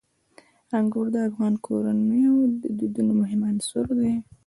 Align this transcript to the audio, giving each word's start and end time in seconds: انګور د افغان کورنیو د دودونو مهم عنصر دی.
انګور 0.77 1.07
د 1.13 1.17
افغان 1.29 1.53
کورنیو 1.65 2.35
د 2.61 2.63
دودونو 2.77 3.11
مهم 3.21 3.41
عنصر 3.49 3.85
دی. 3.99 4.13